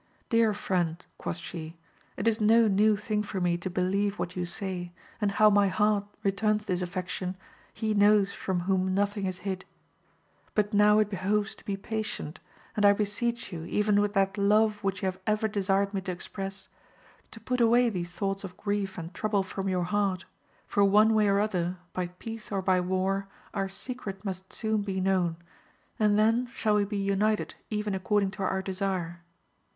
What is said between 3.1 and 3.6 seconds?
for me